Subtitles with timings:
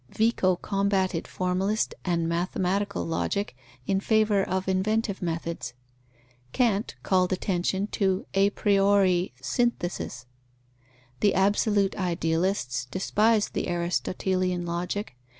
[0.09, 3.55] Vico combated formalist and mathematical logic
[3.85, 5.75] in favour of inventive methods.
[6.53, 10.25] Kant called attention to a priori syntheses.
[11.19, 15.15] The absolute idealists despised the Aristotelian logic.